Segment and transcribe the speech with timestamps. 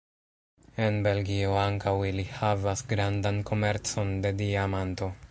[0.85, 5.11] En Belgio ankaŭ ili havas grandan komercon de diamanto.